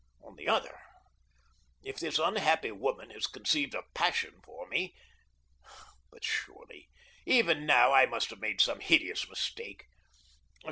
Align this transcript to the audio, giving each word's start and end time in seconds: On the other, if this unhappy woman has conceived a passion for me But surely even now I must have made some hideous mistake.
On 0.23 0.35
the 0.35 0.47
other, 0.47 0.79
if 1.83 1.99
this 1.99 2.17
unhappy 2.17 2.71
woman 2.71 3.11
has 3.11 3.27
conceived 3.27 3.75
a 3.75 3.83
passion 3.93 4.41
for 4.43 4.67
me 4.67 4.95
But 6.09 6.23
surely 6.23 6.89
even 7.27 7.67
now 7.67 7.91
I 7.93 8.07
must 8.07 8.31
have 8.31 8.39
made 8.41 8.61
some 8.61 8.79
hideous 8.79 9.29
mistake. 9.29 9.85